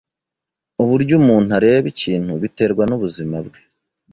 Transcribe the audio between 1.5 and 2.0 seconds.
areba